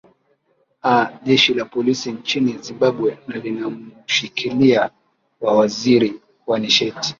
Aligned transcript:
aa 0.83 1.05
jeshi 1.25 1.53
la 1.53 1.65
polisi 1.65 2.11
nchini 2.11 2.57
zimbabwe 2.57 3.19
na 3.27 3.37
linamushililia 3.37 4.89
wa 5.41 5.55
waziri 5.57 6.13
wa 6.47 6.59
nisheti 6.59 7.09